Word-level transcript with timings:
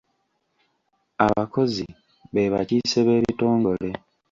Abakozi 1.25 1.85
be 2.33 2.43
bakiise 2.53 2.99
b'ekitongole. 3.05 3.89